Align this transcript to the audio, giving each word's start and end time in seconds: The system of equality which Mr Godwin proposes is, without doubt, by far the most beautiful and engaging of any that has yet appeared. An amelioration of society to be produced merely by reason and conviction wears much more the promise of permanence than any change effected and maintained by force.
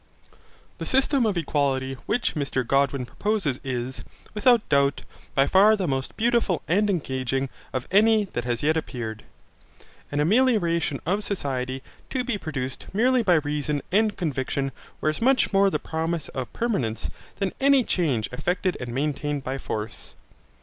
The 0.79 0.85
system 0.87 1.27
of 1.27 1.37
equality 1.37 1.93
which 2.07 2.33
Mr 2.33 2.65
Godwin 2.65 3.05
proposes 3.05 3.59
is, 3.63 4.03
without 4.33 4.67
doubt, 4.67 5.03
by 5.35 5.45
far 5.45 5.75
the 5.75 5.87
most 5.87 6.17
beautiful 6.17 6.63
and 6.67 6.89
engaging 6.89 7.49
of 7.71 7.87
any 7.91 8.23
that 8.33 8.43
has 8.43 8.63
yet 8.63 8.75
appeared. 8.75 9.21
An 10.11 10.19
amelioration 10.19 10.99
of 11.05 11.23
society 11.23 11.83
to 12.09 12.23
be 12.23 12.39
produced 12.39 12.87
merely 12.93 13.21
by 13.21 13.35
reason 13.35 13.83
and 13.91 14.17
conviction 14.17 14.71
wears 15.01 15.21
much 15.21 15.53
more 15.53 15.69
the 15.69 15.77
promise 15.77 16.29
of 16.29 16.51
permanence 16.51 17.11
than 17.35 17.53
any 17.61 17.83
change 17.83 18.27
effected 18.33 18.75
and 18.79 18.91
maintained 18.95 19.43
by 19.43 19.59
force. 19.59 20.15